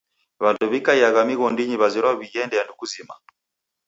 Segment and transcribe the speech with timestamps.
[0.43, 3.13] W'andu wikaiagha mighondinyi w'ezerwa w'ighende andu kuzima.